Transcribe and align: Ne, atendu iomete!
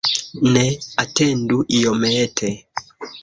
Ne, 0.53 0.63
atendu 1.03 1.57
iomete! 1.79 2.49